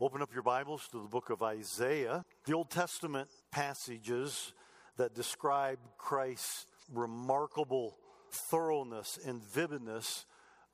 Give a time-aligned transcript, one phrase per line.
[0.00, 2.24] Open up your Bibles to the book of Isaiah.
[2.46, 4.52] The Old Testament passages
[4.96, 7.96] that describe Christ's remarkable
[8.28, 10.26] thoroughness and vividness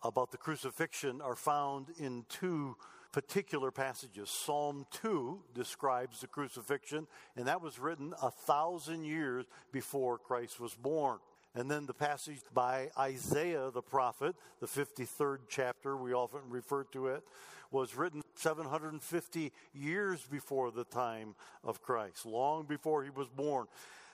[0.02, 2.76] about the crucifixion are found in two
[3.12, 4.30] particular passages.
[4.30, 7.06] Psalm 2 describes the crucifixion,
[7.36, 11.18] and that was written a thousand years before Christ was born.
[11.54, 17.08] And then the passage by Isaiah the prophet, the 53rd chapter, we often refer to
[17.08, 17.22] it,
[17.70, 23.66] was written 750 years before the time of Christ, long before he was born.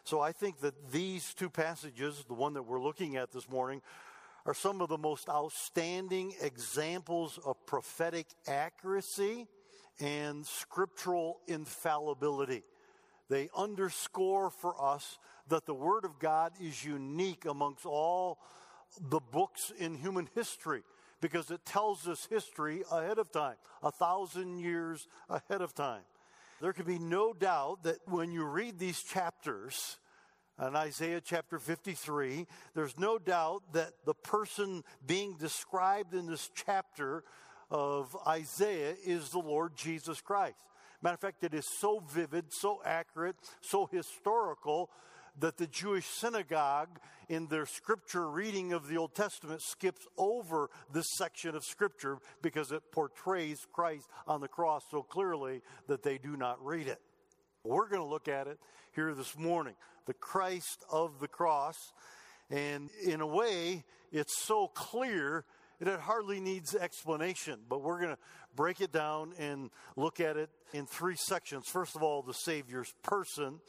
[0.05, 3.83] So I think that these two passages, the one that we're looking at this morning,
[4.45, 9.49] are some of the most outstanding examples of prophetic accuracy
[10.01, 12.63] and scriptural infallibility.
[13.29, 15.19] They underscore for us
[15.49, 18.39] that the Word of God is unique amongst all
[19.01, 20.83] the books in human history
[21.21, 26.03] because it tells us history ahead of time, a thousand years ahead of time.
[26.61, 29.99] There can be no doubt that when you read these chapters,
[30.59, 37.25] in Isaiah chapter 53, there's no doubt that the person being described in this chapter
[37.71, 40.57] of Isaiah is the Lord Jesus Christ.
[41.03, 44.91] Matter of fact, it is so vivid, so accurate, so historical
[45.39, 46.99] that the Jewish synagogue,
[47.29, 52.73] in their scripture reading of the Old Testament, skips over this section of scripture because
[52.73, 57.01] it portrays Christ on the cross so clearly that they do not read it.
[57.65, 58.59] We're going to look at it
[58.95, 59.75] here this morning
[60.07, 61.77] the Christ of the cross.
[62.49, 65.45] And in a way, it's so clear
[65.81, 67.61] that it hardly needs explanation.
[67.69, 68.19] But we're going to
[68.55, 71.67] break it down and look at it in three sections.
[71.69, 73.61] First of all, the Savior's person.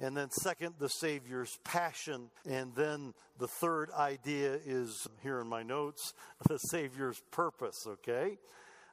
[0.00, 2.30] And then, second, the Savior's passion.
[2.48, 6.14] And then the third idea is here in my notes
[6.48, 8.38] the Savior's purpose, okay?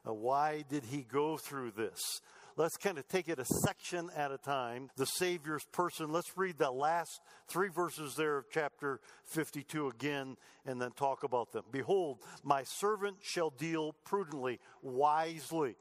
[0.06, 2.20] Uh, why did he go through this?
[2.56, 4.90] Let's kind of take it a section at a time.
[4.96, 6.10] The Savior's person.
[6.10, 10.36] Let's read the last three verses there of chapter 52 again
[10.66, 11.62] and then talk about them.
[11.70, 15.76] Behold, my servant shall deal prudently, wisely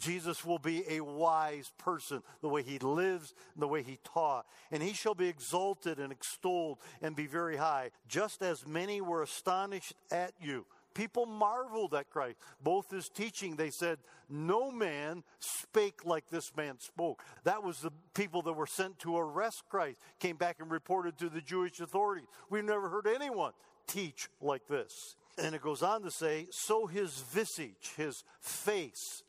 [0.00, 4.46] Jesus will be a wise person, the way he lives, the way he taught.
[4.72, 9.22] And he shall be exalted and extolled and be very high, just as many were
[9.22, 10.66] astonished at you.
[10.94, 12.38] People marveled at Christ.
[12.62, 17.22] Both his teaching, they said, No man spake like this man spoke.
[17.44, 21.28] That was the people that were sent to arrest Christ, came back and reported to
[21.28, 22.26] the Jewish authorities.
[22.48, 23.52] We've never heard anyone
[23.86, 25.16] teach like this.
[25.38, 29.22] And it goes on to say, So his visage, his face,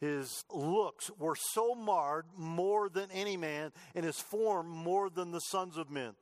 [0.00, 5.40] his looks were so marred more than any man, and his form more than the
[5.40, 6.14] sons of men.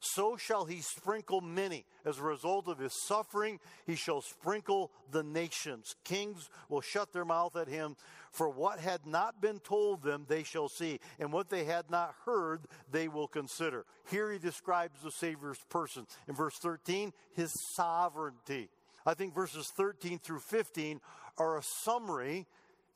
[0.00, 1.84] So shall he sprinkle many.
[2.06, 5.94] As a result of his suffering, he shall sprinkle the nations.
[6.04, 7.96] Kings will shut their mouth at him,
[8.32, 12.14] for what had not been told them they shall see, and what they had not
[12.24, 13.84] heard they will consider.
[14.10, 16.06] Here he describes the Savior's person.
[16.26, 18.70] In verse 13, his sovereignty.
[19.04, 21.00] I think verses 13 through 15
[21.36, 22.46] are a summary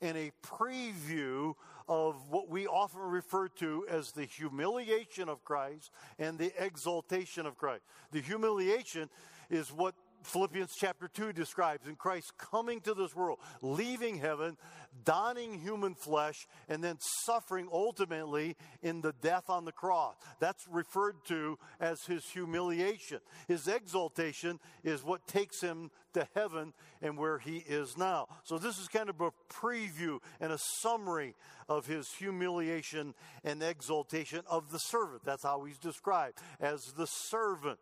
[0.01, 1.53] and a preview
[1.87, 7.57] of what we often refer to as the humiliation of Christ and the exaltation of
[7.57, 7.83] Christ.
[8.11, 9.09] The humiliation
[9.49, 9.93] is what
[10.25, 14.57] Philippians chapter 2 describes in Christ coming to this world, leaving heaven,
[15.03, 20.15] donning human flesh, and then suffering ultimately in the death on the cross.
[20.39, 23.19] That's referred to as his humiliation.
[23.47, 28.27] His exaltation is what takes him to heaven and where he is now.
[28.43, 31.35] So, this is kind of a preview and a summary
[31.69, 35.23] of his humiliation and exaltation of the servant.
[35.23, 37.79] That's how he's described as the servant.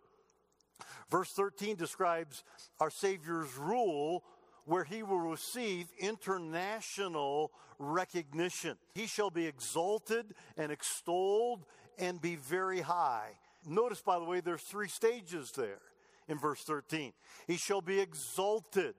[1.09, 2.43] Verse 13 describes
[2.79, 4.23] our Savior's rule
[4.65, 8.77] where he will receive international recognition.
[8.93, 11.65] He shall be exalted and extolled
[11.97, 13.31] and be very high.
[13.67, 15.81] Notice, by the way, there's three stages there
[16.27, 17.13] in verse 13.
[17.47, 18.95] He shall be exalted.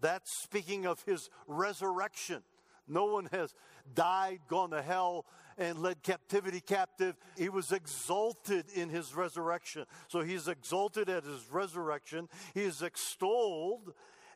[0.00, 2.42] That's speaking of his resurrection.
[2.88, 3.54] No one has
[3.94, 5.26] died, gone to hell,
[5.58, 7.16] and led captivity captive.
[7.36, 9.86] He was exalted in his resurrection.
[10.08, 12.28] So he's exalted at his resurrection.
[12.54, 13.94] He is extolled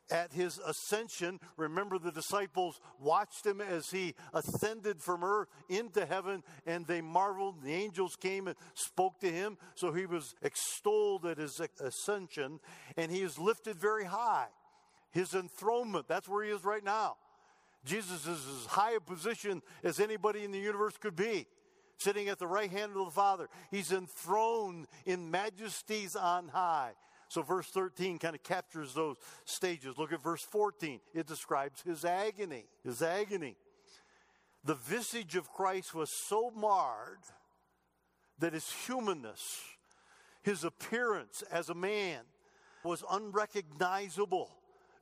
[0.09, 1.39] at his ascension.
[1.57, 7.63] Remember, the disciples watched him as he ascended from earth into heaven, and they marveled.
[7.63, 9.57] The angels came and spoke to him.
[9.75, 12.59] So he was extolled at his ascension,
[12.97, 14.47] and he is lifted very high.
[15.11, 17.17] His enthronement, that's where he is right now.
[17.83, 21.47] Jesus is as high a position as anybody in the universe could be,
[21.97, 23.47] sitting at the right hand of the Father.
[23.71, 26.91] He's enthroned in majesties on high.
[27.27, 29.97] So, verse 13 kind of captures those stages.
[29.97, 30.99] Look at verse 14.
[31.13, 32.65] It describes his agony.
[32.83, 33.55] His agony.
[34.63, 37.23] The visage of Christ was so marred
[38.37, 39.61] that his humanness,
[40.43, 42.19] his appearance as a man,
[42.83, 44.51] was unrecognizable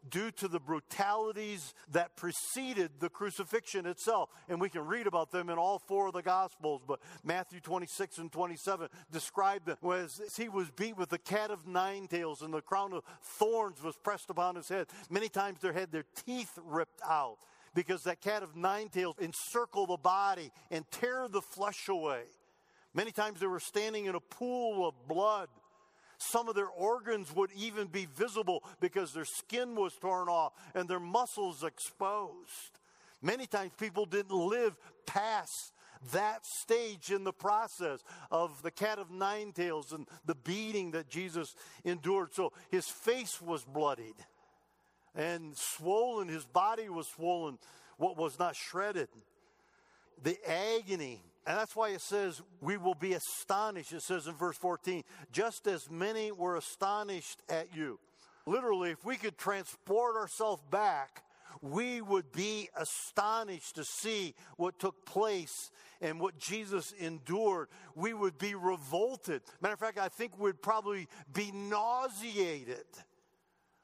[0.10, 4.30] due to the brutalities that preceded the crucifixion itself.
[4.48, 8.18] And we can read about them in all four of the Gospels, but Matthew 26
[8.18, 12.54] and 27 describe them as he was beat with the cat of nine tails and
[12.54, 14.88] the crown of thorns was pressed upon his head.
[15.10, 17.38] Many times there had their teeth ripped out
[17.74, 22.24] because that cat of nine tails encircle the body and tear the flesh away.
[22.94, 25.48] Many times they were standing in a pool of blood
[26.20, 30.88] some of their organs would even be visible because their skin was torn off and
[30.88, 32.80] their muscles exposed.
[33.22, 35.74] Many times people didn't live past
[36.14, 41.10] that stage in the process of the cat of nine tails and the beating that
[41.10, 42.34] Jesus endured.
[42.34, 44.16] So his face was bloodied
[45.16, 47.58] and swollen, his body was swollen,
[47.98, 49.10] what was not shredded.
[50.22, 53.94] The agony and that's why it says we will be astonished.
[53.94, 58.00] It says in verse 14, just as many were astonished at you.
[58.46, 61.24] Literally, if we could transport ourselves back,
[61.62, 65.72] we would be astonished to see what took place
[66.02, 67.68] and what Jesus endured.
[67.96, 69.42] We would be revolted.
[69.62, 72.86] Matter of fact, I think we'd probably be nauseated.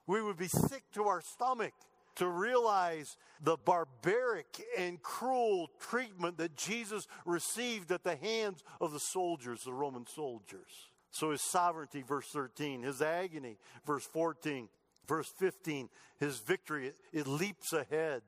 [0.08, 1.74] We would be sick to our stomach
[2.16, 9.00] to realize the barbaric and cruel treatment that Jesus received at the hands of the
[9.00, 10.90] soldiers, the Roman soldiers.
[11.12, 14.68] So his sovereignty, verse 13, his agony, verse 14,
[15.08, 15.90] verse 15,
[16.20, 18.22] his victory, it, it leaps ahead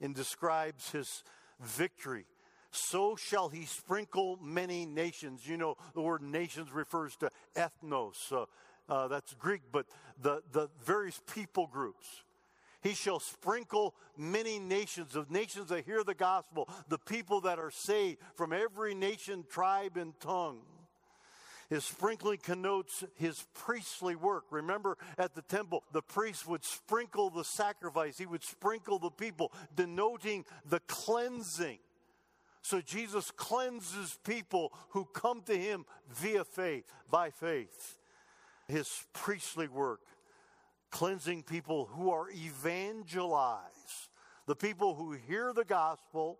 [0.00, 1.24] and describes his
[1.60, 2.26] victory.
[2.70, 5.46] So shall he sprinkle many nations.
[5.46, 8.32] You know, the word nations refers to ethnos.
[8.32, 8.46] Uh,
[8.88, 9.86] uh, that's Greek, but
[10.20, 12.22] the, the various people groups.
[12.82, 17.70] He shall sprinkle many nations, of nations that hear the gospel, the people that are
[17.70, 20.60] saved from every nation, tribe, and tongue.
[21.70, 24.44] His sprinkling connotes his priestly work.
[24.50, 29.52] Remember at the temple, the priest would sprinkle the sacrifice, he would sprinkle the people,
[29.74, 31.78] denoting the cleansing.
[32.62, 37.98] So Jesus cleanses people who come to him via faith, by faith.
[38.68, 40.00] His priestly work
[40.92, 44.08] cleansing people who are evangelized,
[44.46, 46.38] the people who hear the gospel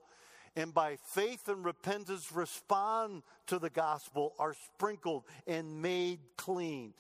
[0.55, 6.93] and by faith and repentance respond to the gospel are sprinkled and made clean.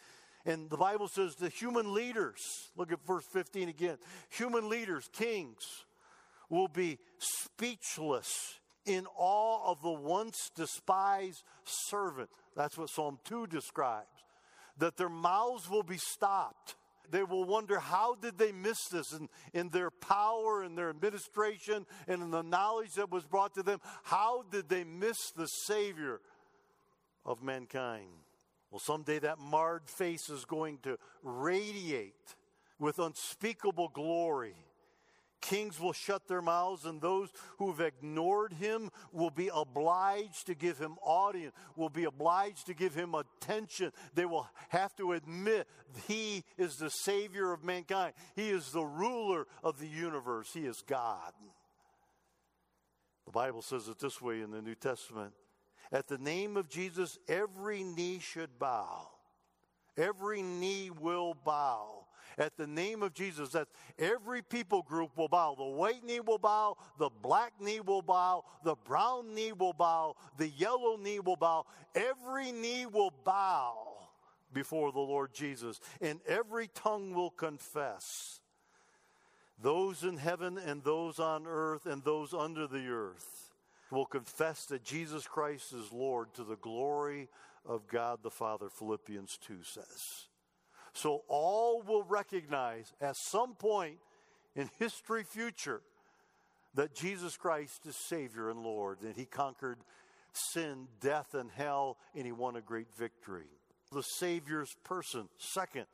[0.47, 2.41] And the Bible says the human leaders,
[2.77, 3.99] look at verse 15 again,
[4.31, 5.85] human leaders, kings,
[6.49, 12.31] will be speechless in awe of the once despised servant.
[12.57, 14.09] That's what Psalm 2 describes.
[14.79, 16.75] That their mouths will be stopped
[17.13, 21.87] they will wonder how did they miss this in, in their power and their administration
[22.09, 23.81] and in the knowledge that was brought to them.
[24.03, 26.21] How did they miss the Savior
[27.25, 28.09] of mankind?
[28.71, 32.35] Well, someday that marred face is going to radiate
[32.79, 34.57] with unspeakable glory
[35.43, 37.29] Kings will shut their mouths, and those
[37.59, 42.75] who have ignored him will be obliged to give him audience, will be obliged to
[42.75, 43.93] give him attention.
[44.15, 45.67] They will have to admit
[46.07, 50.83] he is the Savior of mankind, he is the ruler of the universe, he is
[50.87, 51.33] God.
[53.27, 55.33] The Bible says it this way in the New Testament.
[55.91, 59.09] At the name of Jesus, every knee should bow,
[59.97, 62.02] every knee will bow
[62.39, 65.55] at the name of Jesus, that every people group will bow.
[65.57, 70.17] The white knee will bow, the black knee will bow, the brown knee will bow,
[70.39, 71.65] the yellow knee will bow.
[71.95, 73.75] Every knee will bow
[74.53, 78.41] before the Lord Jesus, and every tongue will confess.
[79.61, 83.53] Those in heaven and those on earth and those under the earth
[83.91, 87.29] will confess that Jesus Christ is Lord to the glory
[87.65, 90.27] of God the Father, Philippians 2 says.
[90.95, 93.97] So all will recognize at some point
[94.55, 95.81] in history future
[96.75, 99.79] that Jesus Christ is Savior and Lord, and He conquered
[100.33, 103.47] sin, death, and hell, and He won a great victory.
[103.93, 105.29] The Savior's person.
[105.39, 105.87] Second,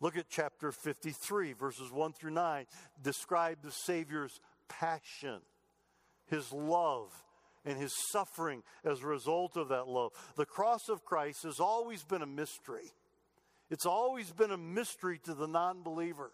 [0.00, 2.66] look at chapter 53, verses 1 through 9,
[3.02, 5.40] describe the Savior's passion,
[6.26, 7.10] His love,
[7.64, 10.12] and His suffering as a result of that love.
[10.36, 12.92] The cross of Christ has always been a mystery.
[13.72, 16.30] It's always been a mystery to the non believer.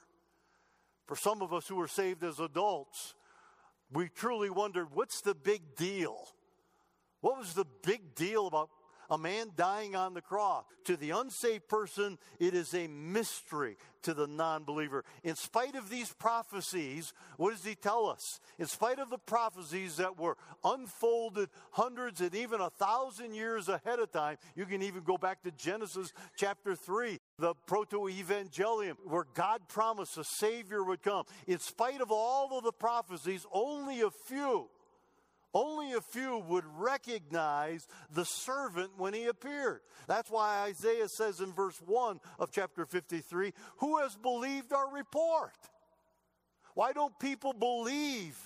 [1.06, 3.14] For some of us who were saved as adults,
[3.92, 6.16] we truly wondered what's the big deal?
[7.20, 8.70] What was the big deal about,
[9.10, 10.64] a man dying on the cross.
[10.84, 15.04] To the unsaved person, it is a mystery to the non believer.
[15.22, 18.40] In spite of these prophecies, what does he tell us?
[18.58, 23.98] In spite of the prophecies that were unfolded hundreds and even a thousand years ahead
[23.98, 29.26] of time, you can even go back to Genesis chapter 3, the proto evangelium, where
[29.34, 31.24] God promised a Savior would come.
[31.46, 34.68] In spite of all of the prophecies, only a few
[35.54, 39.80] only a few would recognize the servant when he appeared.
[40.06, 45.52] That's why Isaiah says in verse 1 of chapter 53 Who has believed our report?
[46.74, 48.38] Why don't people believe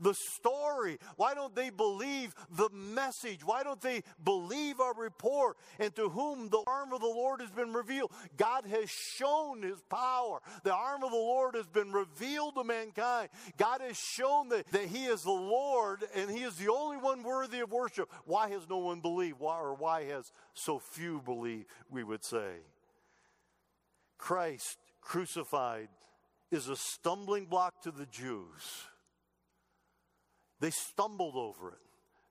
[0.00, 0.98] the story?
[1.16, 3.44] Why don't they believe the message?
[3.44, 5.56] Why don't they believe our report?
[5.78, 9.80] And to whom the arm of the Lord has been revealed, God has shown his
[9.90, 10.40] power.
[10.62, 13.28] The arm of the Lord has been revealed to mankind.
[13.56, 17.22] God has shown that, that he is the Lord and he is the only one
[17.22, 18.10] worthy of worship.
[18.24, 19.38] Why has no one believed?
[19.38, 22.56] Why, or why has so few believed, we would say?
[24.18, 25.88] Christ crucified
[26.50, 28.88] is a stumbling block to the Jews
[30.60, 31.78] they stumbled over it.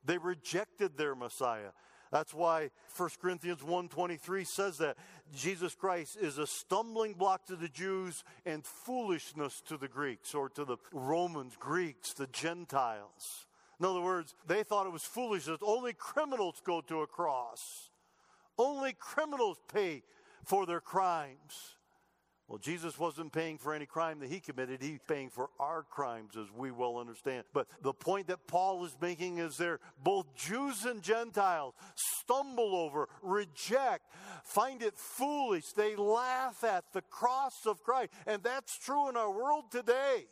[0.04, 1.70] They rejected their Messiah.
[2.12, 4.96] That's why 1 Corinthians 1:23 says that
[5.34, 10.48] Jesus Christ is a stumbling block to the Jews and foolishness to the Greeks or
[10.50, 13.46] to the Romans, Greeks, the Gentiles.
[13.78, 17.90] In other words, they thought it was foolish that only criminals go to a cross.
[18.56, 20.02] Only criminals pay
[20.44, 21.75] for their crimes.
[22.48, 24.80] Well, Jesus wasn't paying for any crime that he committed.
[24.80, 27.42] He's paying for our crimes, as we well understand.
[27.52, 33.08] But the point that Paul is making is there both Jews and Gentiles stumble over,
[33.20, 34.04] reject,
[34.44, 35.72] find it foolish.
[35.72, 38.12] They laugh at the cross of Christ.
[38.28, 40.26] And that's true in our world today.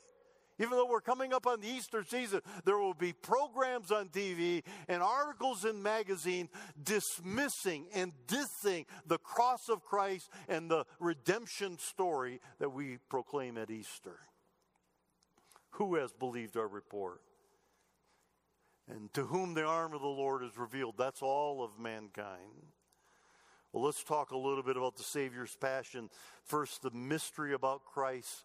[0.59, 4.63] Even though we're coming up on the Easter season, there will be programs on TV
[4.87, 6.49] and articles in magazines
[6.81, 13.71] dismissing and dissing the cross of Christ and the redemption story that we proclaim at
[13.71, 14.21] Easter.
[15.71, 17.21] Who has believed our report?
[18.89, 22.69] And to whom the arm of the Lord is revealed, that's all of mankind.
[23.73, 26.11] Well, let's talk a little bit about the Savior's passion.
[26.45, 28.45] First, the mystery about Christ's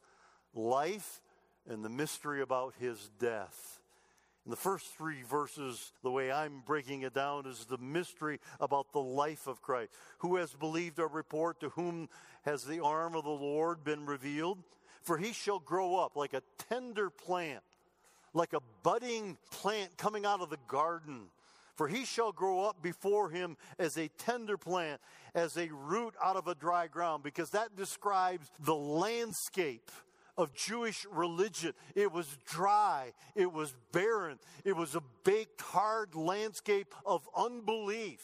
[0.56, 1.22] life
[1.70, 3.80] and the mystery about his death.
[4.46, 8.92] In the first three verses, the way I'm breaking it down is the mystery about
[8.92, 9.92] the life of Christ.
[10.20, 11.60] Who has believed our report?
[11.60, 12.10] To whom
[12.44, 14.58] has the arm of the Lord been revealed?
[15.04, 17.64] For he shall grow up like a tender plant,
[18.34, 21.26] like a budding plant coming out of the garden.
[21.76, 25.00] For he shall grow up before him as a tender plant,
[25.36, 29.92] as a root out of a dry ground, because that describes the landscape
[30.40, 31.74] of Jewish religion.
[31.96, 38.22] It was dry, it was barren, it was a baked, hard landscape of unbelief.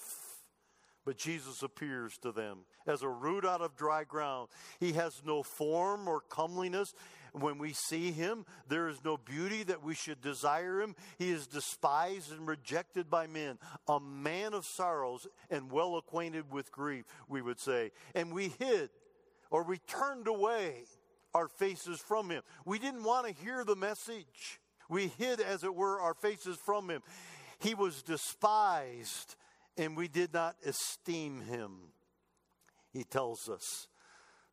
[1.03, 4.47] But Jesus appears to them as a root out of dry ground.
[4.79, 6.93] He has no form or comeliness.
[7.33, 10.95] When we see him, there is no beauty that we should desire him.
[11.19, 16.71] He is despised and rejected by men, a man of sorrows and well acquainted with
[16.71, 17.91] grief, we would say.
[18.15, 18.89] And we hid
[19.51, 20.85] or we turned away
[21.35, 22.41] our faces from him.
[22.63, 24.61] We didn't want to hear the message.
[24.89, 27.01] We hid, as it were, our faces from him.
[27.59, 29.35] He was despised,
[29.77, 31.71] and we did not esteem him.
[32.93, 33.87] He tells us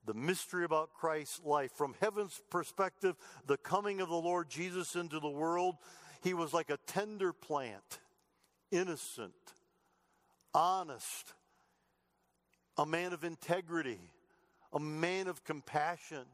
[0.04, 1.70] the mystery about Christ's life.
[1.70, 3.14] From heaven's perspective,
[3.46, 5.76] the coming of the Lord Jesus into the world,
[6.20, 8.00] he was like a tender plant,
[8.72, 9.32] innocent,
[10.52, 11.32] honest,
[12.76, 14.00] a man of integrity,
[14.72, 16.24] a man of compassion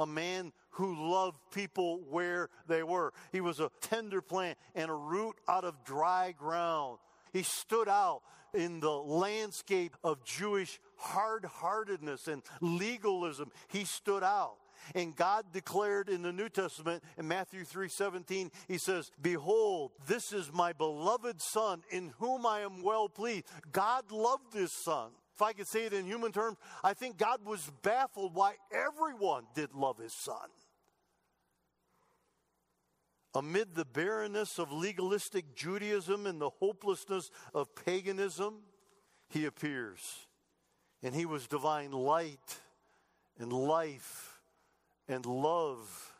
[0.00, 3.12] a man who loved people where they were.
[3.30, 6.98] He was a tender plant and a root out of dry ground.
[7.32, 8.22] He stood out
[8.54, 13.52] in the landscape of Jewish hard heartedness and legalism.
[13.68, 14.56] He stood out.
[14.94, 20.50] And God declared in the New Testament in Matthew 3:17, he says, "Behold, this is
[20.50, 25.54] my beloved son in whom I am well pleased." God loved his son if I
[25.54, 29.96] could say it in human terms, I think God was baffled why everyone did love
[29.96, 30.50] his son.
[33.34, 38.56] Amid the barrenness of legalistic Judaism and the hopelessness of paganism,
[39.30, 40.00] he appears.
[41.02, 42.58] And he was divine light
[43.38, 44.40] and life
[45.08, 46.12] and love.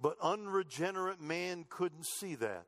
[0.00, 2.66] But unregenerate man couldn't see that.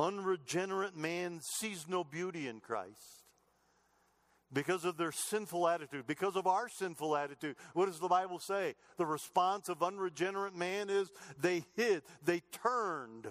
[0.00, 3.27] Unregenerate man sees no beauty in Christ
[4.52, 7.56] because of their sinful attitude, because of our sinful attitude.
[7.74, 8.74] What does the Bible say?
[8.96, 13.28] The response of unregenerate man is they hid, they turned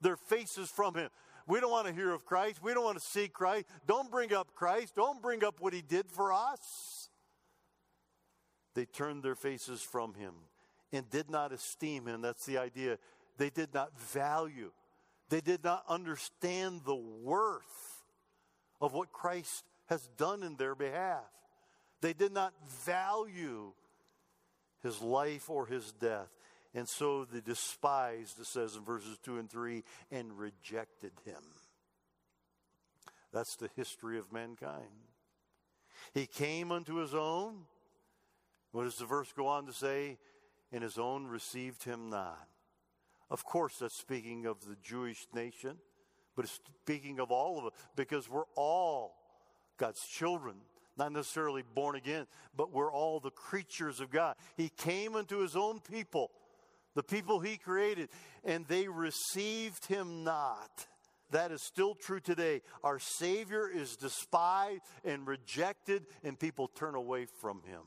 [0.00, 1.10] their faces from him.
[1.46, 2.62] We don't want to hear of Christ.
[2.62, 3.66] We don't want to see Christ.
[3.86, 4.94] Don't bring up Christ.
[4.94, 7.10] Don't bring up what he did for us.
[8.74, 10.34] They turned their faces from him
[10.92, 12.20] and did not esteem him.
[12.20, 12.98] That's the idea.
[13.36, 14.70] They did not value,
[15.28, 18.04] they did not understand the worth
[18.80, 21.24] of what Christ has done in their behalf.
[22.00, 22.54] They did not
[22.86, 23.72] value
[24.82, 26.28] his life or his death.
[26.72, 31.42] And so they despised, it says in verses 2 and 3, and rejected him.
[33.32, 34.86] That's the history of mankind.
[36.14, 37.66] He came unto his own.
[38.72, 40.18] What does the verse go on to say?
[40.72, 42.46] And his own received him not.
[43.28, 45.76] Of course, that's speaking of the Jewish nation,
[46.36, 49.19] but it's speaking of all of us because we're all
[49.80, 50.56] God's children
[51.00, 54.36] not necessarily born again, but we're all the creatures of God.
[54.56, 56.30] He came unto his own people,
[56.94, 58.10] the people he created,
[58.44, 60.86] and they received him not.
[61.30, 62.60] That is still true today.
[62.84, 67.82] Our Savior is despised and rejected, and people turn away from him.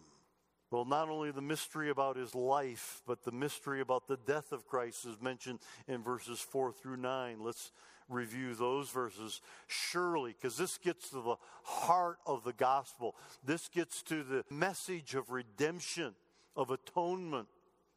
[0.72, 4.66] Well, not only the mystery about his life, but the mystery about the death of
[4.66, 7.38] Christ is mentioned in verses 4 through 9.
[7.42, 7.72] Let's
[8.14, 9.42] review those verses.
[9.68, 15.16] Surely, because this gets to the heart of the gospel, this gets to the message
[15.16, 16.14] of redemption,
[16.56, 17.48] of atonement.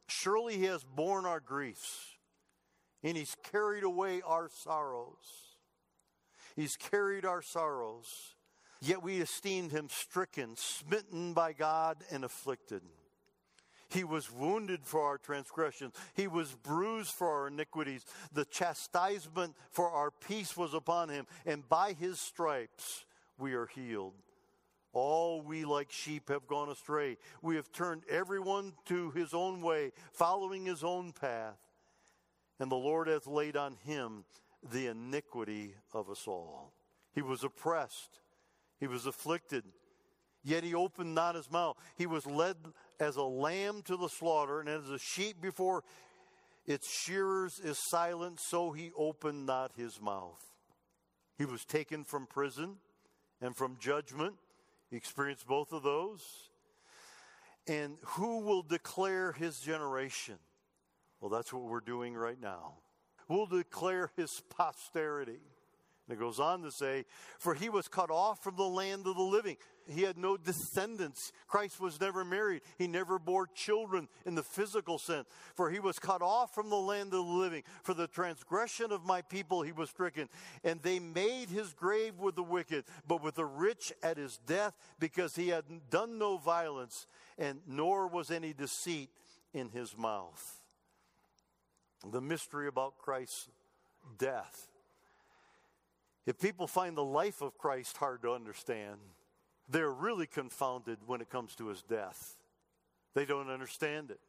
[0.07, 2.17] Surely he has borne our griefs,
[3.03, 5.55] and he's carried away our sorrows.
[6.55, 8.35] He's carried our sorrows.
[8.81, 12.81] Yet we esteemed him stricken, smitten by God, and afflicted.
[13.89, 15.93] He was wounded for our transgressions.
[16.13, 18.05] He was bruised for our iniquities.
[18.33, 23.05] The chastisement for our peace was upon him, and by his stripes
[23.37, 24.13] we are healed.
[24.93, 27.17] All we like sheep have gone astray.
[27.41, 31.59] We have turned everyone to his own way, following his own path.
[32.59, 34.25] And the Lord hath laid on him
[34.71, 36.73] the iniquity of us all.
[37.13, 38.19] He was oppressed,
[38.79, 39.63] he was afflicted,
[40.47, 41.77] yet he opened not his mouth.
[41.95, 42.55] He was led
[42.99, 45.83] as a lamb to the slaughter, and as a sheep before
[46.65, 50.43] its shearers is silent, so he opened not his mouth.
[51.37, 52.77] He was taken from prison
[53.41, 54.35] and from judgment.
[54.89, 56.21] He experienced both of those.
[57.67, 60.37] And who will declare his generation?
[61.19, 62.75] Well, that's what we're doing right now.
[63.27, 65.41] We'll declare his posterity.
[66.07, 67.03] And it goes on to say,
[67.37, 69.57] For he was cut off from the land of the living.
[69.89, 71.33] He had no descendants.
[71.47, 72.61] Christ was never married.
[72.77, 75.27] He never bore children in the physical sense.
[75.55, 77.63] For he was cut off from the land of the living.
[77.83, 80.29] For the transgression of my people he was stricken.
[80.63, 84.77] And they made his grave with the wicked, but with the rich at his death,
[84.99, 87.05] because he had done no violence,
[87.37, 89.09] and nor was any deceit
[89.53, 90.61] in his mouth.
[92.09, 93.49] The mystery about Christ's
[94.17, 94.67] death.
[96.27, 98.97] If people find the life of Christ hard to understand,
[99.69, 102.35] they're really confounded when it comes to his death.
[103.15, 104.19] They don't understand it.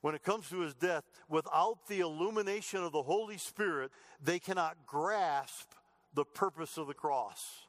[0.00, 3.90] When it comes to his death, without the illumination of the Holy Spirit,
[4.22, 5.72] they cannot grasp
[6.14, 7.66] the purpose of the cross.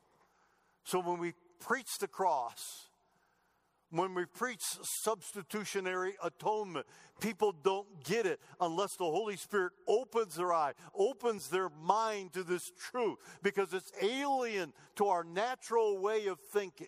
[0.83, 2.88] So when we preach the cross,
[3.91, 4.61] when we preach
[5.03, 6.85] substitutionary atonement,
[7.19, 12.43] people don't get it unless the Holy Spirit opens their eye, opens their mind to
[12.43, 16.87] this truth, because it's alien to our natural way of thinking.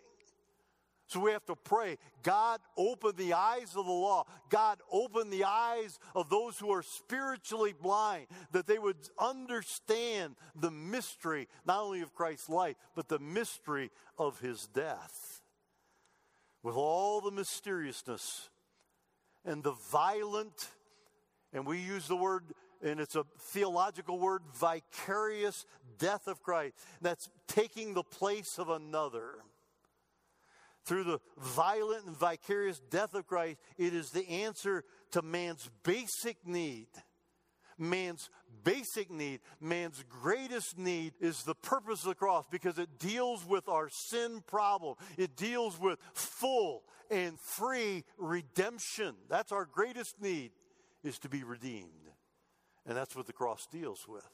[1.07, 4.25] So we have to pray, God, open the eyes of the law.
[4.49, 10.71] God, open the eyes of those who are spiritually blind, that they would understand the
[10.71, 15.30] mystery, not only of Christ's life, but the mystery of his death
[16.63, 18.49] with all the mysteriousness
[19.45, 20.69] and the violent,
[21.53, 22.43] and we use the word,
[22.83, 25.65] and it's a theological word, vicarious
[25.97, 26.75] death of Christ.
[27.01, 29.29] That's taking the place of another.
[30.83, 36.37] Through the violent and vicarious death of Christ, it is the answer to man's basic
[36.45, 36.87] need
[37.77, 38.29] man's
[38.63, 43.67] basic need, man's greatest need is the purpose of the cross because it deals with
[43.67, 44.95] our sin problem.
[45.17, 49.15] It deals with full and free redemption.
[49.29, 50.51] That's our greatest need
[51.03, 51.87] is to be redeemed.
[52.85, 54.27] And that's what the cross deals with.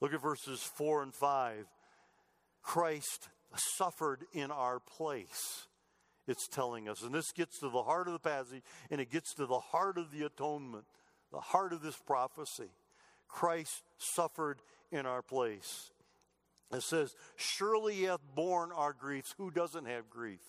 [0.00, 1.66] Look at verses 4 and 5.
[2.62, 5.66] Christ suffered in our place.
[6.28, 7.02] It's telling us.
[7.02, 9.98] And this gets to the heart of the passage and it gets to the heart
[9.98, 10.84] of the atonement
[11.32, 12.70] the heart of this prophecy.
[13.28, 15.90] Christ suffered in our place.
[16.72, 19.34] It says, Surely he hath borne our griefs.
[19.38, 20.40] Who doesn't have grief?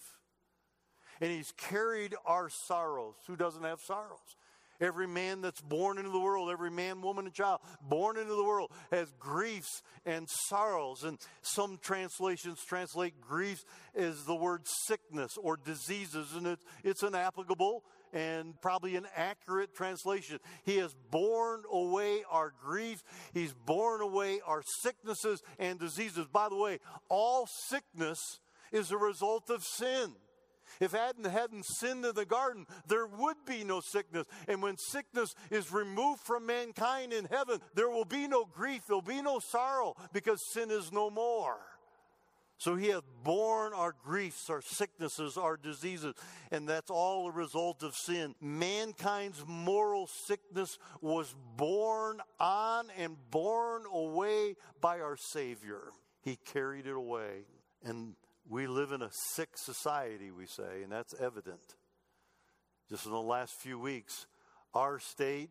[1.22, 3.16] And he's carried our sorrows.
[3.28, 4.20] Who doesn't have sorrows?
[4.82, 8.44] Every man that's born into the world, every man, woman, and child born into the
[8.44, 11.04] world has griefs and sorrows.
[11.04, 13.64] And some translations translate griefs
[13.96, 19.76] as the word sickness or diseases, and it's, it's an applicable and probably an accurate
[19.76, 20.40] translation.
[20.64, 23.04] He has borne away our grief.
[23.34, 26.28] He's borne away our sicknesses and diseases.
[26.32, 28.40] By the way, all sickness
[28.72, 30.14] is a result of sin.
[30.80, 34.26] If Adam hadn't sinned in the garden, there would be no sickness.
[34.48, 39.02] And when sickness is removed from mankind in heaven, there will be no grief, there'll
[39.02, 41.58] be no sorrow because sin is no more.
[42.64, 46.16] So he hath borne our griefs, our sicknesses, our diseases,
[46.50, 48.36] and that's all a result of sin.
[48.40, 55.92] Mankind's moral sickness was borne on and borne away by our Savior.
[56.22, 57.48] He carried it away.
[57.84, 58.14] And
[58.48, 61.76] we live in a sick society, we say, and that's evident.
[62.90, 64.26] Just in the last few weeks,
[64.74, 65.50] our state,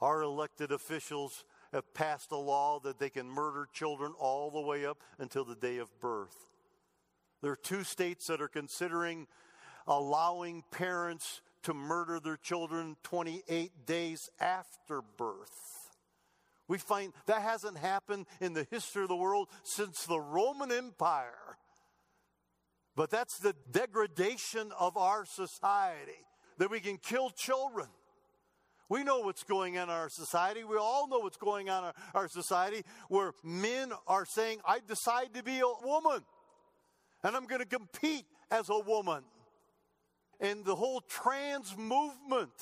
[0.00, 4.86] our elected officials have passed a law that they can murder children all the way
[4.86, 6.46] up until the day of birth.
[7.42, 9.26] There are two states that are considering
[9.86, 15.90] allowing parents to murder their children 28 days after birth.
[16.68, 21.56] We find that hasn't happened in the history of the world since the Roman Empire.
[22.94, 26.26] But that's the degradation of our society
[26.58, 27.86] that we can kill children.
[28.88, 30.64] We know what's going on in our society.
[30.64, 35.34] We all know what's going on in our society where men are saying, I decide
[35.34, 36.24] to be a woman
[37.22, 39.22] and I'm going to compete as a woman.
[40.40, 42.52] And the whole trans movement,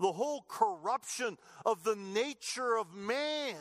[0.00, 3.56] the whole corruption of the nature of man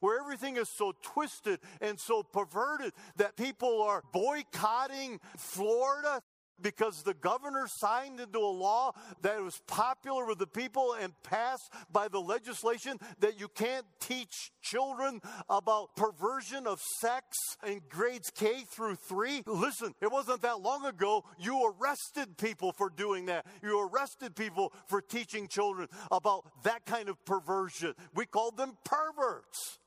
[0.00, 6.20] where everything is so twisted and so perverted that people are boycotting Florida
[6.62, 11.72] because the governor signed into a law that was popular with the people and passed
[11.90, 17.24] by the legislation that you can't teach children about perversion of sex
[17.66, 19.42] in grades K through 3.
[19.46, 23.46] Listen, it wasn't that long ago you arrested people for doing that.
[23.62, 27.94] You arrested people for teaching children about that kind of perversion.
[28.14, 29.78] We called them perverts.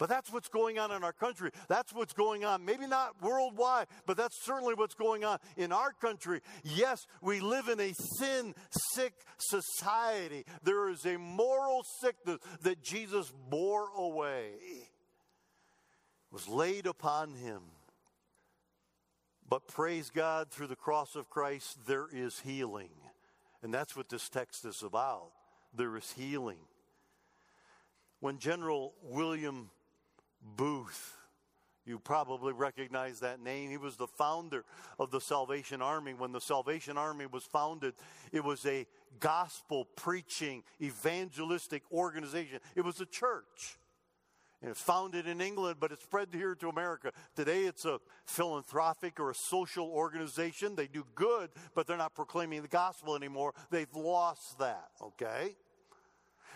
[0.00, 1.50] But that's what's going on in our country.
[1.68, 5.92] That's what's going on, maybe not worldwide, but that's certainly what's going on in our
[5.92, 6.40] country.
[6.64, 8.54] Yes, we live in a sin
[8.94, 10.46] sick society.
[10.62, 14.52] There is a moral sickness that Jesus bore away,
[16.32, 17.60] was laid upon him.
[19.50, 22.88] But praise God, through the cross of Christ, there is healing.
[23.62, 25.32] And that's what this text is about.
[25.76, 26.60] There is healing.
[28.20, 29.68] When General William
[30.42, 31.16] Booth.
[31.86, 33.70] You probably recognize that name.
[33.70, 34.64] He was the founder
[34.98, 36.14] of the Salvation Army.
[36.14, 37.94] When the Salvation Army was founded,
[38.32, 38.86] it was a
[39.18, 42.60] gospel preaching, evangelistic organization.
[42.76, 43.78] It was a church.
[44.62, 47.12] And it's founded in England, but it spread here to America.
[47.34, 50.76] Today, it's a philanthropic or a social organization.
[50.76, 53.54] They do good, but they're not proclaiming the gospel anymore.
[53.70, 55.56] They've lost that, okay?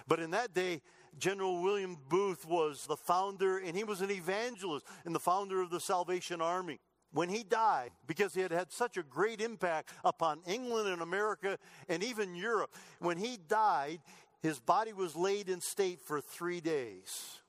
[0.07, 0.83] But in that day,
[1.19, 5.71] General William Booth was the founder, and he was an evangelist and the founder of
[5.71, 6.81] the Salvation Army.
[7.13, 11.59] When he died, because he had had such a great impact upon England and America
[11.89, 14.01] and even Europe, when he died,
[14.43, 17.41] his body was laid in state for three days.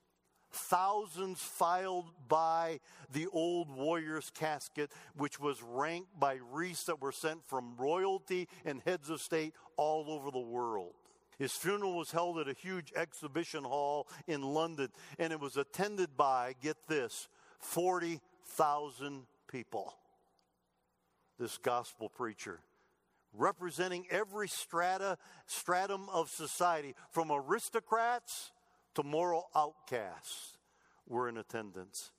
[0.51, 2.79] Thousands filed by
[3.11, 8.81] the old warrior's casket, which was ranked by wreaths that were sent from royalty and
[8.85, 10.93] heads of state all over the world.
[11.37, 16.15] His funeral was held at a huge exhibition hall in London, and it was attended
[16.15, 17.27] by, get this,
[17.59, 19.93] 40,000 people.
[21.37, 22.61] This gospel preacher,
[23.33, 28.51] representing every strata, stratum of society, from aristocrats
[28.93, 30.57] to moral outcasts,
[31.07, 32.11] were in attendance.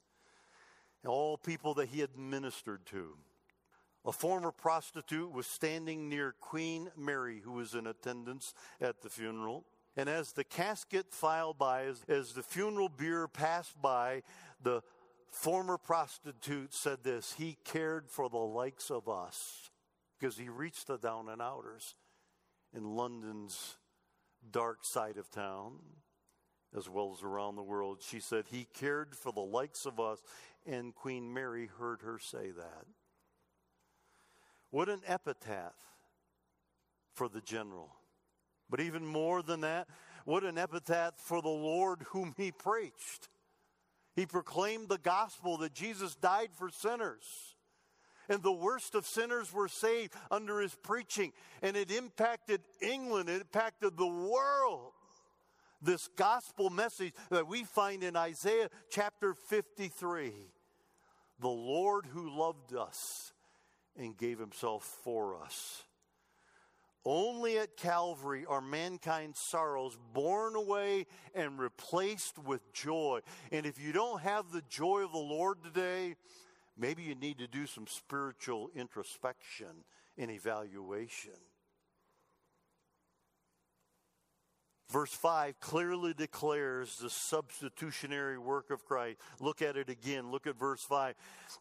[1.07, 3.17] All people that he had ministered to.
[4.07, 9.65] A former prostitute was standing near Queen Mary, who was in attendance at the funeral.
[9.97, 14.23] And as the casket filed by, as, as the funeral bier passed by,
[14.63, 14.83] the
[15.31, 19.71] former prostitute said this He cared for the likes of us
[20.19, 21.97] because he reached the down and outers
[22.73, 23.77] in London's
[24.53, 25.79] dark side of town
[26.77, 28.03] as well as around the world.
[28.07, 30.21] She said, He cared for the likes of us,
[30.65, 32.87] and Queen Mary heard her say that.
[34.71, 35.75] What an epitaph
[37.15, 37.95] for the general.
[38.69, 39.89] But even more than that,
[40.25, 43.29] what an epitaph for the Lord whom he preached.
[44.15, 47.55] He proclaimed the gospel that Jesus died for sinners.
[48.29, 51.33] And the worst of sinners were saved under his preaching.
[51.63, 54.93] And it impacted England, it impacted the world.
[55.81, 60.33] This gospel message that we find in Isaiah chapter 53
[61.39, 63.33] the Lord who loved us
[63.99, 65.83] and gave himself for us.
[67.05, 71.07] Only at Calvary are mankind's sorrows borne away
[71.37, 73.21] and replaced with joy.
[73.53, 76.17] And if you don't have the joy of the Lord today,
[76.77, 79.85] maybe you need to do some spiritual introspection
[80.19, 81.39] and evaluation.
[84.89, 89.19] Verse 5 clearly declares the substitutionary work of Christ.
[89.41, 90.31] Look at it again.
[90.31, 91.15] Look at verse 5.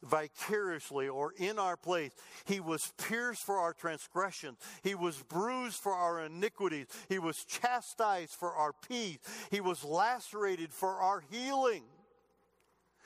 [0.04, 2.12] Vicariously or in our place,
[2.46, 8.34] he was pierced for our transgressions, he was bruised for our iniquities, he was chastised
[8.34, 9.18] for our peace,
[9.50, 11.84] he was lacerated for our healing.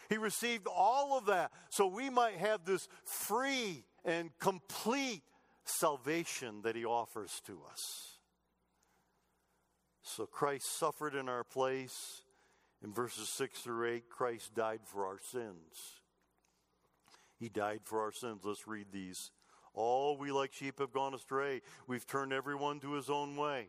[0.09, 5.21] He received all of that so we might have this free and complete
[5.63, 8.08] salvation that he offers to us.
[10.15, 12.23] So Christ suffered in our place.
[12.83, 16.01] In verses 6 through 8, Christ died for our sins.
[17.37, 18.41] He died for our sins.
[18.43, 19.29] Let's read these.
[19.73, 21.61] All we like sheep have gone astray.
[21.85, 23.67] We've turned everyone to his own way.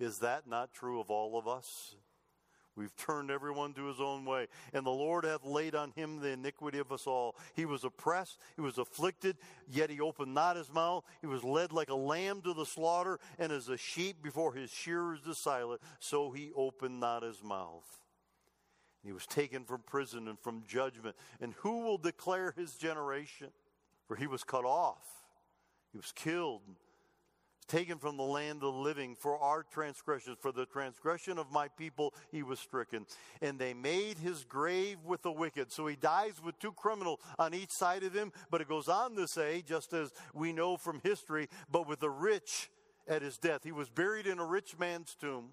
[0.00, 1.94] Is that not true of all of us?
[2.78, 4.46] We've turned everyone to his own way.
[4.72, 7.34] And the Lord hath laid on him the iniquity of us all.
[7.56, 9.36] He was oppressed, he was afflicted,
[9.68, 11.04] yet he opened not his mouth.
[11.20, 14.70] He was led like a lamb to the slaughter, and as a sheep before his
[14.70, 17.98] shearers is silent, so he opened not his mouth.
[19.04, 21.16] He was taken from prison and from judgment.
[21.40, 23.48] And who will declare his generation?
[24.06, 25.04] For he was cut off,
[25.90, 26.62] he was killed
[27.68, 30.38] taken from the land of the living for our transgressions.
[30.40, 33.06] For the transgression of my people, he was stricken.
[33.40, 35.70] And they made his grave with the wicked.
[35.70, 38.32] So he dies with two criminals on each side of him.
[38.50, 42.10] But it goes on to say, just as we know from history, but with the
[42.10, 42.70] rich
[43.06, 43.62] at his death.
[43.64, 45.50] He was buried in a rich man's tomb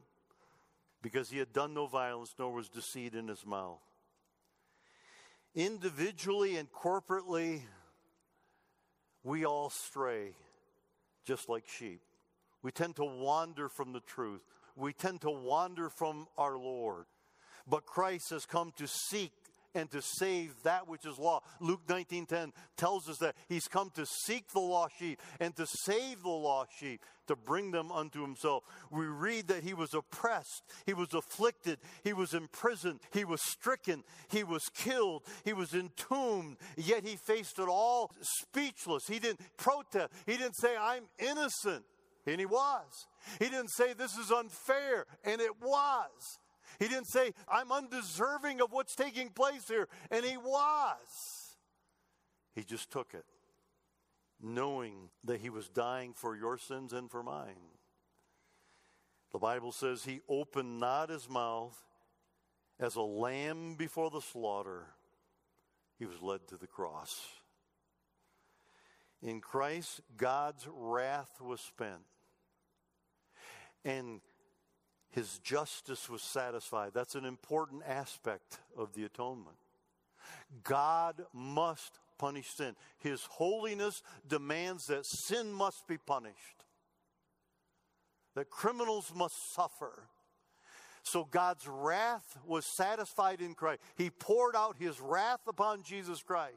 [1.02, 3.80] because he had done no violence, nor was deceit in his mouth.
[5.54, 7.62] Individually and corporately,
[9.24, 10.36] we all stray
[11.26, 12.02] just like sheep.
[12.66, 14.42] We tend to wander from the truth.
[14.76, 17.06] We tend to wander from our Lord.
[17.68, 19.32] But Christ has come to seek
[19.76, 21.46] and to save that which is lost.
[21.60, 26.24] Luke 19:10 tells us that he's come to seek the lost sheep and to save
[26.24, 28.64] the lost sheep, to bring them unto himself.
[28.90, 34.04] We read that he was oppressed, he was afflicted, he was imprisoned, he was stricken,
[34.28, 39.06] he was killed, he was entombed, yet he faced it all speechless.
[39.06, 40.12] He didn't protest.
[40.26, 41.86] He didn't say I'm innocent,
[42.32, 43.08] and he was.
[43.40, 46.40] He didn't say this is unfair, and it was.
[46.80, 49.88] He didn't say, I'm undeserving of what's taking place here.
[50.12, 51.56] And he was.
[52.54, 53.26] He just took it,
[54.42, 57.76] knowing that he was dying for your sins and for mine.
[59.32, 61.78] The Bible says he opened not his mouth
[62.80, 64.88] as a lamb before the slaughter,
[65.98, 67.28] he was led to the cross.
[69.22, 72.04] In Christ, God's wrath was spent.
[73.86, 74.20] And
[75.12, 76.92] his justice was satisfied.
[76.94, 79.56] That's an important aspect of the atonement.
[80.64, 82.76] God must punish sin.
[83.00, 86.66] His holiness demands that sin must be punished,
[88.36, 90.10] that criminals must suffer.
[91.04, 93.82] So God's wrath was satisfied in Christ.
[93.96, 96.56] He poured out his wrath upon Jesus Christ.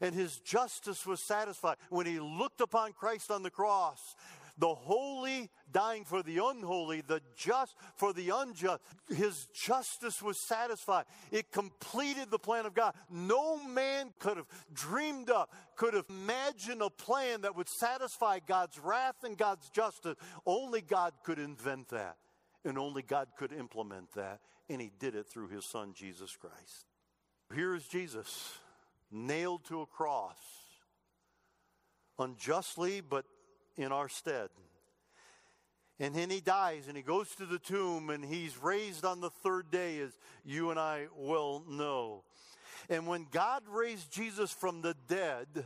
[0.00, 1.76] And his justice was satisfied.
[1.90, 4.16] When he looked upon Christ on the cross,
[4.58, 8.82] the holy dying for the unholy, the just for the unjust.
[9.08, 11.06] His justice was satisfied.
[11.30, 12.94] It completed the plan of God.
[13.10, 18.78] No man could have dreamed up, could have imagined a plan that would satisfy God's
[18.78, 20.16] wrath and God's justice.
[20.44, 22.16] Only God could invent that,
[22.64, 26.86] and only God could implement that, and He did it through His Son, Jesus Christ.
[27.54, 28.58] Here is Jesus,
[29.10, 30.38] nailed to a cross,
[32.18, 33.24] unjustly, but
[33.76, 34.48] in our stead.
[36.00, 39.30] And then he dies and he goes to the tomb and he's raised on the
[39.30, 42.24] third day, as you and I well know.
[42.88, 45.64] And when God raised Jesus from the dead,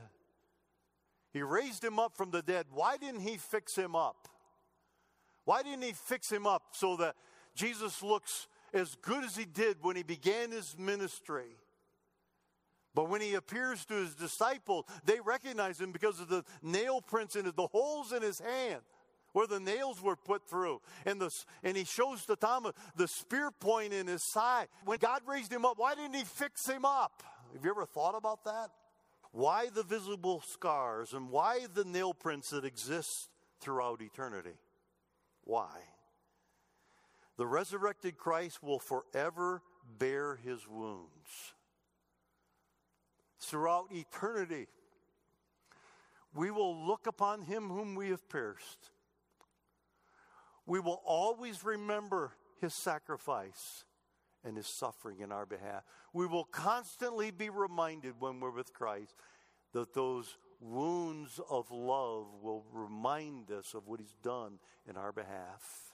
[1.32, 2.66] he raised him up from the dead.
[2.70, 4.28] Why didn't he fix him up?
[5.44, 7.14] Why didn't he fix him up so that
[7.54, 11.56] Jesus looks as good as he did when he began his ministry?
[12.96, 17.36] But when he appears to his disciples, they recognize him because of the nail prints
[17.36, 18.80] in the holes in his hand
[19.34, 20.80] where the nails were put through.
[21.04, 21.30] And, the,
[21.62, 24.68] and he shows to Thomas the spear point in his side.
[24.86, 27.22] When God raised him up, why didn't he fix him up?
[27.52, 28.70] Have you ever thought about that?
[29.30, 33.28] Why the visible scars and why the nail prints that exist
[33.60, 34.56] throughout eternity?
[35.44, 35.68] Why?
[37.36, 39.60] The resurrected Christ will forever
[39.98, 41.52] bear his wounds.
[43.38, 44.66] Throughout eternity,
[46.34, 48.90] we will look upon him whom we have pierced.
[50.66, 53.84] We will always remember his sacrifice
[54.44, 55.82] and his suffering in our behalf.
[56.12, 59.14] We will constantly be reminded when we're with Christ
[59.72, 65.92] that those wounds of love will remind us of what he's done in our behalf.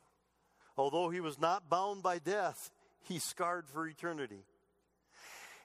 [0.76, 2.70] Although he was not bound by death,
[3.02, 4.44] he's scarred for eternity.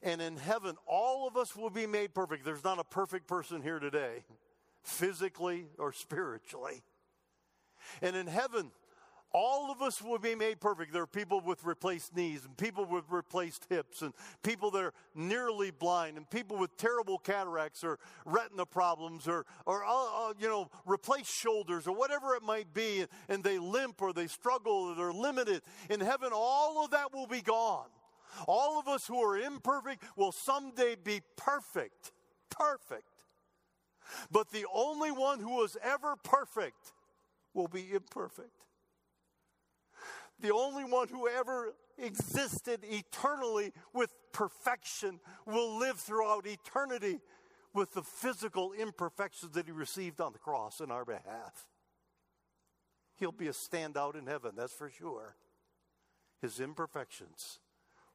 [0.04, 2.46] And in heaven, all of us will be made perfect.
[2.46, 4.24] There's not a perfect person here today,
[4.84, 6.82] physically or spiritually.
[8.02, 8.72] And in heaven,
[9.34, 10.94] all of us will be made perfect.
[10.94, 14.94] There are people with replaced knees and people with replaced hips and people that are
[15.14, 20.48] nearly blind and people with terrible cataracts or retina problems or, or uh, uh, you
[20.48, 23.06] know, replaced shoulders or whatever it might be.
[23.28, 25.62] And they limp or they struggle or they're limited.
[25.90, 27.88] In heaven, all of that will be gone.
[28.48, 32.12] All of us who are imperfect will someday be perfect.
[32.50, 33.04] Perfect.
[34.32, 36.94] But the only one who was ever perfect
[37.54, 38.52] will be imperfect
[40.40, 47.20] the only one who ever existed eternally with perfection, will live throughout eternity
[47.74, 51.68] with the physical imperfections that he received on the cross in our behalf.
[53.16, 55.36] He'll be a standout in heaven, that's for sure.
[56.42, 57.60] His imperfections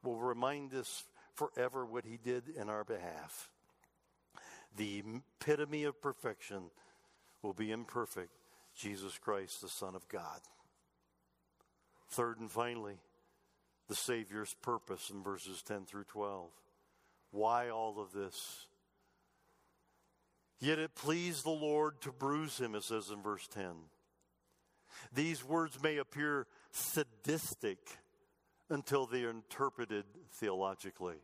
[0.03, 3.49] will remind us forever what he did in our behalf.
[4.75, 5.03] The
[5.39, 6.63] epitome of perfection
[7.41, 8.31] will be imperfect,
[8.75, 10.39] Jesus Christ, the Son of God.
[12.09, 12.97] Third and finally,
[13.87, 16.49] the Savior's purpose in verses 10 through 12.
[17.31, 18.67] Why all of this?
[20.59, 23.65] Yet it pleased the Lord to bruise him, it says in verse 10.
[25.13, 27.79] These words may appear sadistic
[28.73, 31.17] until they are interpreted theologically,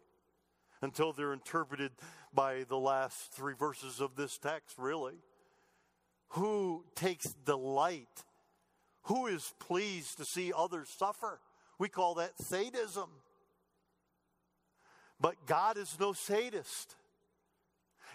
[0.81, 1.91] until they're interpreted
[2.33, 5.15] by the last three verses of this text, really.
[6.33, 8.23] Who takes delight
[9.03, 11.39] who is pleased to see others suffer?
[11.79, 13.09] We call that sadism.
[15.19, 16.95] But God is no sadist.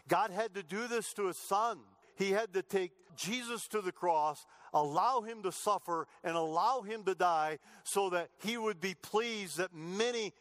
[0.08, 1.80] God had to do this to his son.
[2.16, 7.04] He had to take Jesus to the cross, allow him to suffer, and allow him
[7.04, 10.32] to die so that he would be pleased that many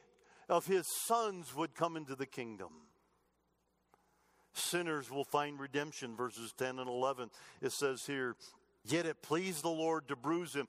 [0.49, 2.69] of his sons would come into the kingdom.
[4.53, 7.31] Sinners will find redemption, verses 10 and 11.
[7.61, 8.35] It says here,
[8.85, 10.67] Yet it pleased the Lord to bruise him.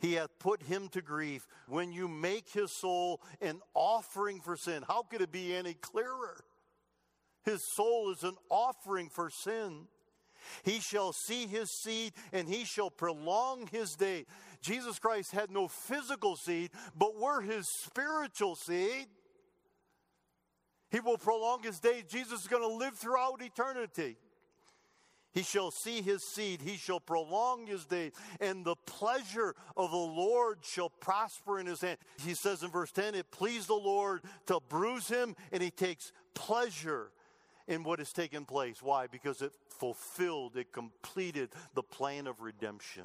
[0.00, 1.46] He hath put him to grief.
[1.66, 6.44] When you make his soul an offering for sin, how could it be any clearer?
[7.44, 9.88] His soul is an offering for sin.
[10.62, 14.26] He shall see his seed and he shall prolong his day.
[14.60, 19.06] Jesus Christ had no physical seed, but we're his spiritual seed.
[20.90, 22.02] He will prolong his day.
[22.08, 24.16] Jesus is going to live throughout eternity.
[25.32, 29.96] He shall see his seed, he shall prolong his days, and the pleasure of the
[29.96, 31.98] Lord shall prosper in his hand.
[32.24, 36.12] He says in verse 10, it pleased the Lord to bruise him, and he takes
[36.34, 37.12] pleasure
[37.68, 38.82] in what has taken place.
[38.82, 39.06] Why?
[39.06, 43.04] Because it fulfilled, it completed the plan of redemption.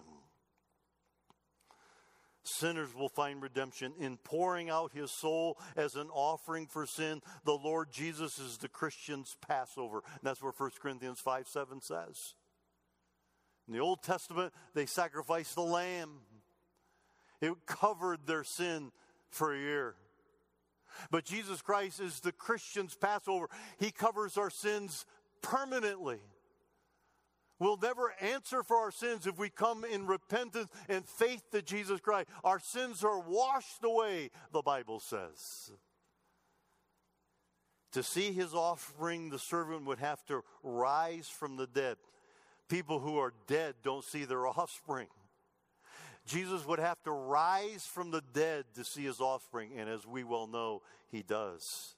[2.46, 7.22] Sinners will find redemption in pouring out his soul as an offering for sin.
[7.46, 10.02] The Lord Jesus is the Christian's Passover.
[10.06, 12.34] And that's where 1 Corinthians 5 7 says.
[13.68, 16.20] In the Old Testament, they sacrificed the lamb,
[17.40, 18.92] it covered their sin
[19.30, 19.96] for a year.
[21.12, 23.48] But Jesus Christ is the Christian's Passover.
[23.80, 25.06] He covers our sins
[25.42, 26.20] permanently.
[27.60, 32.02] We'll never answer for our sins if we come in repentance and faith to Jesus
[32.02, 32.30] Christ.
[32.44, 35.72] Our sins are washed away, the Bible says.
[37.94, 41.98] To see his offering, the servant would have to rise from the dead.
[42.68, 45.08] People who are dead don't see their offspring.
[46.26, 50.24] Jesus would have to rise from the dead to see his offspring, and as we
[50.24, 50.82] well know,
[51.12, 51.96] he does.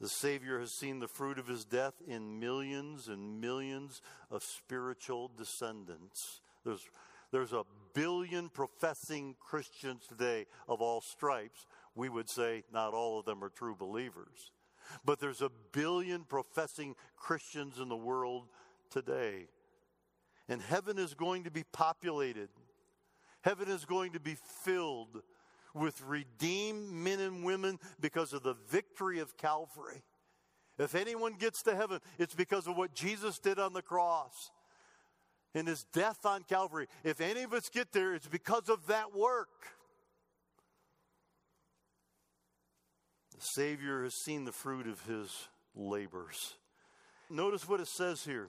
[0.00, 5.30] The Savior has seen the fruit of his death in millions and millions of spiritual
[5.36, 6.40] descendants.
[6.64, 6.84] There's,
[7.32, 7.64] there's a
[7.94, 11.66] billion professing Christians today of all stripes.
[11.94, 14.52] We would say not all of them are true believers.
[15.04, 18.48] But there's a billion professing Christians in the world
[18.90, 19.48] today.
[20.48, 22.50] And heaven is going to be populated,
[23.46, 25.22] heaven is going to be filled
[25.72, 30.02] with redeemed men and women because of the victory of Calvary.
[30.78, 34.50] If anyone gets to heaven, it's because of what Jesus did on the cross
[35.54, 36.88] and his death on Calvary.
[37.04, 39.48] If any of us get there, it's because of that work.
[43.30, 45.30] The Savior has seen the fruit of his
[45.76, 46.54] labors.
[47.30, 48.48] Notice what it says here.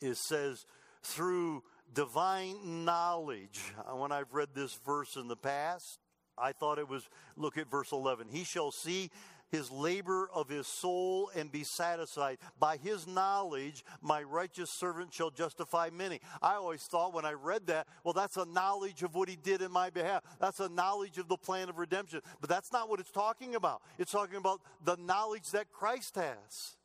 [0.00, 0.64] It says,
[1.02, 1.62] through
[1.94, 3.72] divine knowledge.
[3.78, 5.98] Uh, when I've read this verse in the past,
[6.38, 8.28] I thought it was, look at verse 11.
[8.30, 9.10] He shall see
[9.50, 12.38] his labor of his soul and be satisfied.
[12.58, 16.20] By his knowledge, my righteous servant shall justify many.
[16.42, 19.62] I always thought when I read that, well, that's a knowledge of what he did
[19.62, 20.24] in my behalf.
[20.40, 22.20] That's a knowledge of the plan of redemption.
[22.40, 23.82] But that's not what it's talking about.
[23.98, 26.76] It's talking about the knowledge that Christ has.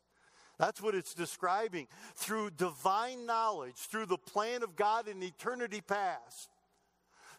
[0.62, 1.88] That's what it's describing.
[2.14, 6.50] Through divine knowledge, through the plan of God in eternity past,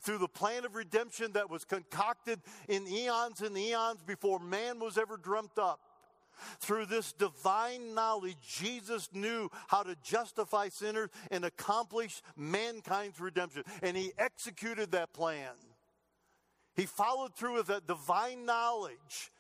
[0.01, 4.97] through the plan of redemption that was concocted in eons and eons before man was
[4.97, 5.80] ever dreamt up.
[6.59, 13.63] Through this divine knowledge, Jesus knew how to justify sinners and accomplish mankind's redemption.
[13.82, 15.53] And he executed that plan.
[16.76, 19.32] He followed through with that divine knowledge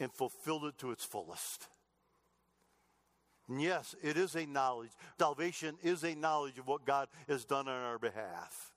[0.00, 1.68] and fulfilled it to its fullest.
[3.52, 4.92] And yes, it is a knowledge.
[5.18, 8.72] Salvation is a knowledge of what God has done on our behalf.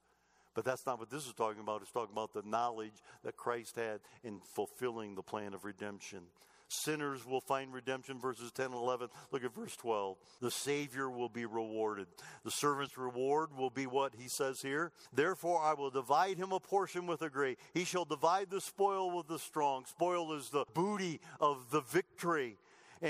[0.54, 1.82] But that's not what this is talking about.
[1.82, 6.24] It's talking about the knowledge that Christ had in fulfilling the plan of redemption.
[6.68, 9.08] Sinners will find redemption, verses 10 and 11.
[9.32, 10.18] Look at verse 12.
[10.42, 12.08] The Savior will be rewarded.
[12.44, 14.92] The servant's reward will be what he says here.
[15.14, 17.60] Therefore, I will divide him a portion with the great.
[17.74, 19.86] He shall divide the spoil with the strong.
[19.86, 22.58] Spoil is the booty of the victory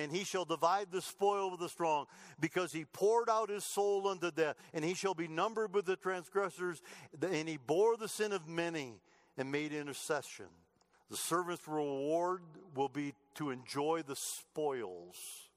[0.04, 2.06] and he shall divide the spoil with the strong,
[2.40, 5.96] because he poured out his soul unto death, and he shall be numbered with the
[5.96, 6.82] transgressors,
[7.22, 9.00] and he bore the sin of many
[9.38, 10.48] and made intercession.
[11.10, 12.42] The servant's reward
[12.76, 15.50] will be to enjoy the spoils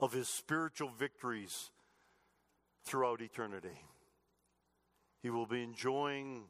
[0.00, 1.70] of his spiritual victories
[2.84, 3.84] throughout eternity.
[5.22, 6.44] He will be enjoying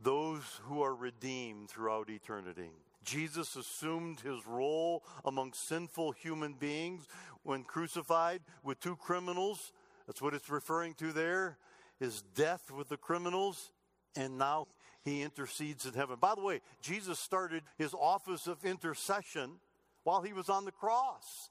[0.00, 2.72] those who are redeemed throughout eternity.
[3.04, 7.06] Jesus assumed his role among sinful human beings
[7.42, 9.72] when crucified with two criminals.
[10.06, 11.58] That's what it's referring to there
[12.00, 13.70] his death with the criminals.
[14.16, 14.68] And now
[15.04, 16.16] he intercedes in heaven.
[16.20, 19.58] By the way, Jesus started his office of intercession
[20.04, 21.50] while he was on the cross.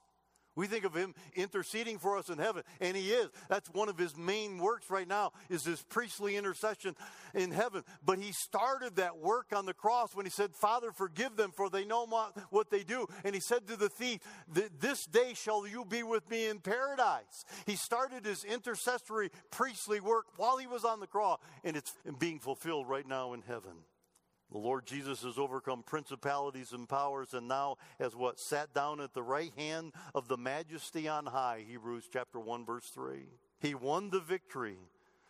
[0.56, 3.30] We think of him interceding for us in heaven, and he is.
[3.50, 6.96] That's one of his main works right now is his priestly intercession
[7.34, 7.84] in heaven.
[8.04, 11.70] But he started that work on the cross when he said, "Father, forgive them, for
[11.70, 12.06] they know
[12.50, 16.30] what they do." And he said to the thief, "This day shall you be with
[16.30, 21.40] me in paradise." He started his intercessory priestly work while he was on the cross,
[21.64, 23.86] and it's being fulfilled right now in heaven.
[24.54, 28.40] The Lord Jesus has overcome principalities and powers and now has what?
[28.40, 32.86] Sat down at the right hand of the majesty on high, Hebrews chapter 1 verse
[32.94, 33.24] 3.
[33.60, 34.78] He won the victory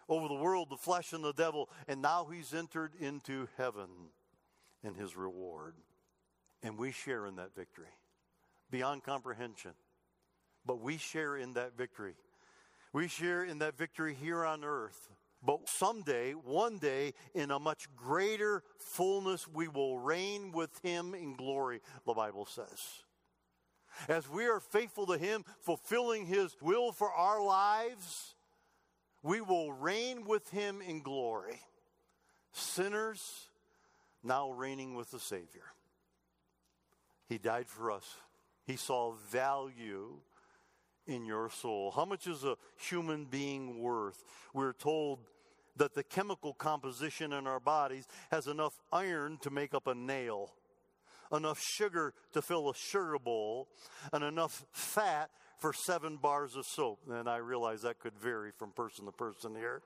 [0.09, 3.87] over the world, the flesh and the devil, and now he's entered into heaven
[4.83, 5.75] and his reward.
[6.61, 7.95] And we share in that victory
[8.71, 9.71] beyond comprehension.
[10.65, 12.15] But we share in that victory.
[12.91, 15.07] We share in that victory here on earth.
[15.45, 21.35] But someday, one day, in a much greater fullness, we will reign with him in
[21.35, 23.03] glory, the Bible says.
[24.07, 28.35] As we are faithful to him, fulfilling his will for our lives,
[29.21, 31.59] we will reign with him in glory.
[32.53, 33.49] Sinners
[34.23, 35.63] now reigning with the Savior.
[37.27, 38.05] He died for us.
[38.65, 40.19] He saw value
[41.05, 41.91] in your soul.
[41.91, 44.23] How much is a human being worth?
[44.53, 45.19] We're told
[45.77, 50.53] that the chemical composition in our bodies has enough iron to make up a nail,
[51.31, 53.67] enough sugar to fill a sugar bowl,
[54.11, 56.99] and enough fat for seven bars of soap.
[57.09, 59.81] And I realize that could vary from person to person here.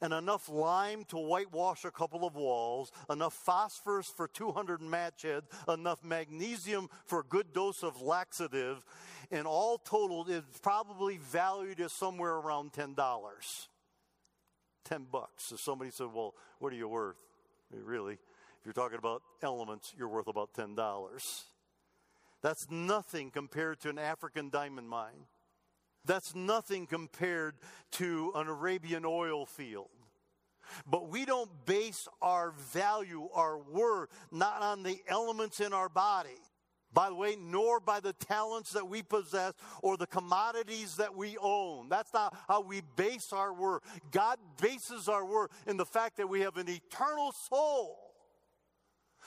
[0.00, 5.46] And enough lime to whitewash a couple of walls, enough phosphorus for 200 match heads,
[5.68, 8.84] enough magnesium for a good dose of laxative,
[9.30, 12.96] and all totaled is probably valued at somewhere around $10.
[14.84, 15.44] 10 bucks.
[15.44, 17.18] So somebody said, Well, what are you worth?
[17.70, 20.76] Really, if you're talking about elements, you're worth about $10.
[22.42, 25.26] That's nothing compared to an African diamond mine.
[26.04, 27.54] That's nothing compared
[27.92, 29.88] to an Arabian oil field.
[30.86, 36.38] But we don't base our value, our worth, not on the elements in our body
[36.92, 41.36] by the way, nor by the talents that we possess or the commodities that we
[41.38, 41.88] own.
[41.88, 43.82] That's not how we base our worth.
[44.10, 48.12] God bases our worth in the fact that we have an eternal soul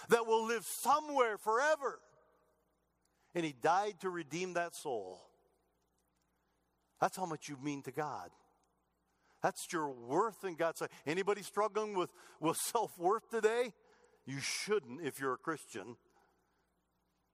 [0.10, 2.00] that will live somewhere forever.
[3.34, 5.22] and He died to redeem that soul.
[7.02, 8.30] That's how much you mean to God.
[9.42, 10.90] That's your worth in God's sight.
[11.06, 13.74] Anybody struggling with, with self worth today?
[14.26, 15.98] You shouldn't if you're a Christian.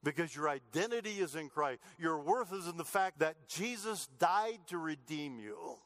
[0.04, 1.80] Because your identity is in Christ.
[2.00, 5.78] Your worth is in the fact that Jesus died to redeem you.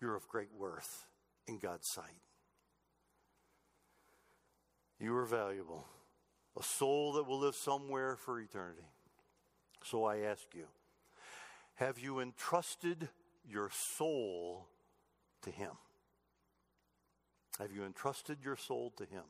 [0.00, 1.06] You're of great worth
[1.48, 2.22] in God's sight.
[5.00, 5.86] You are valuable,
[6.58, 8.86] a soul that will live somewhere for eternity.
[9.84, 10.66] So I ask you
[11.74, 13.08] have you entrusted
[13.48, 14.66] your soul
[15.42, 15.70] to Him?
[17.60, 19.22] Have you entrusted your soul to Him?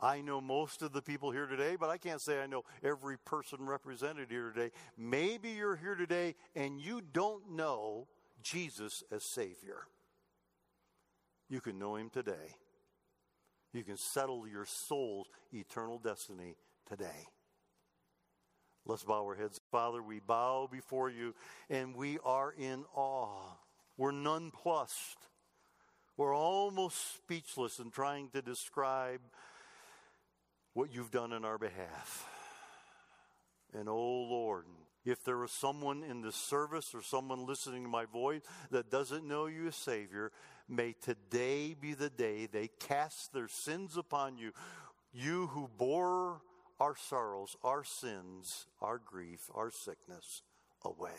[0.00, 3.18] I know most of the people here today, but I can't say I know every
[3.18, 4.70] person represented here today.
[4.96, 8.06] Maybe you're here today and you don't know
[8.42, 9.86] Jesus as Savior.
[11.48, 12.56] You can know Him today.
[13.72, 16.54] You can settle your soul's eternal destiny
[16.88, 17.26] today.
[18.86, 19.60] Let's bow our heads.
[19.70, 21.34] Father, we bow before you
[21.68, 23.56] and we are in awe.
[23.96, 25.26] We're nonplussed.
[26.16, 29.20] We're almost speechless in trying to describe
[30.78, 32.24] what you've done in our behalf.
[33.74, 34.64] And oh Lord,
[35.04, 39.26] if there is someone in this service or someone listening to my voice that doesn't
[39.26, 40.30] know you as Savior,
[40.68, 44.52] may today be the day they cast their sins upon you.
[45.12, 46.42] You who bore
[46.78, 50.42] our sorrows, our sins, our grief, our sickness
[50.84, 51.10] away.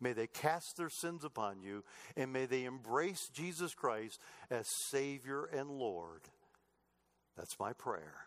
[0.00, 1.84] May they cast their sins upon you
[2.16, 4.20] and may they embrace Jesus Christ
[4.50, 6.22] as Savior and Lord.
[7.36, 8.26] That's my prayer.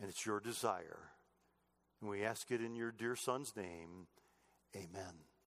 [0.00, 1.10] And it's your desire.
[2.00, 4.06] And we ask it in your dear Son's name.
[4.76, 5.14] Amen.